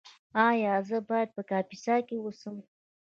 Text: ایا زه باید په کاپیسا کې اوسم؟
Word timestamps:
ایا 0.49 0.73
زه 0.87 0.97
باید 1.09 1.29
په 1.35 1.41
کاپیسا 1.51 1.95
کې 2.07 2.15
اوسم؟ 2.19 2.57